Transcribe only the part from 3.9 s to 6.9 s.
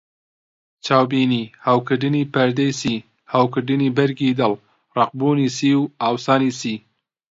بەرگی دڵ، ڕەقبوونی سی و ئاوسانی سی.